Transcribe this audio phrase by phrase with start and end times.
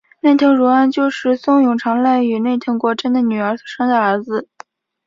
[0.21, 4.49] 内藤如安就是松永长赖与内藤国贞的女儿所生的儿子。